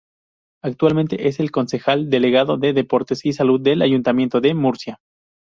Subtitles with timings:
[0.63, 4.97] Actualmente es Concejal Delegado de Deportes y Salud del Ayuntamiento de Murcia.